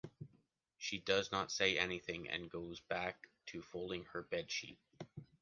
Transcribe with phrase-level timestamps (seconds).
[0.79, 4.79] She does not say anything and goes back to folding her bed sheet.